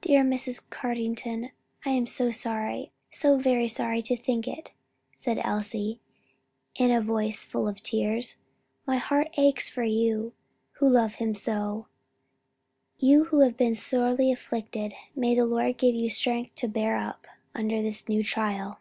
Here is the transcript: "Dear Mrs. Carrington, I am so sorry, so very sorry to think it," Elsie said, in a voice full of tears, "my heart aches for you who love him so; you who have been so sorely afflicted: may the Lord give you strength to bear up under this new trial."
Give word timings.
"Dear 0.00 0.24
Mrs. 0.24 0.64
Carrington, 0.70 1.50
I 1.84 1.90
am 1.90 2.06
so 2.06 2.30
sorry, 2.30 2.92
so 3.10 3.36
very 3.36 3.68
sorry 3.68 4.00
to 4.00 4.16
think 4.16 4.48
it," 4.48 4.72
Elsie 5.26 6.00
said, 6.72 6.82
in 6.86 6.90
a 6.90 7.02
voice 7.02 7.44
full 7.44 7.68
of 7.68 7.82
tears, 7.82 8.38
"my 8.86 8.96
heart 8.96 9.28
aches 9.36 9.68
for 9.68 9.82
you 9.82 10.32
who 10.78 10.88
love 10.88 11.16
him 11.16 11.34
so; 11.34 11.88
you 12.96 13.24
who 13.24 13.40
have 13.40 13.58
been 13.58 13.74
so 13.74 13.98
sorely 13.98 14.32
afflicted: 14.32 14.94
may 15.14 15.34
the 15.34 15.44
Lord 15.44 15.76
give 15.76 15.94
you 15.94 16.08
strength 16.08 16.54
to 16.54 16.66
bear 16.66 16.96
up 16.96 17.26
under 17.54 17.82
this 17.82 18.08
new 18.08 18.24
trial." 18.24 18.78